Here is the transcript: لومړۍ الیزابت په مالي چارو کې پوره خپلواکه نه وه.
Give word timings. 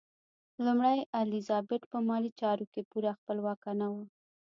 لومړۍ 0.65 0.99
الیزابت 1.21 1.81
په 1.91 1.97
مالي 2.07 2.31
چارو 2.41 2.65
کې 2.73 2.81
پوره 2.89 3.11
خپلواکه 3.19 3.71
نه 3.79 3.87
وه. 3.93 4.03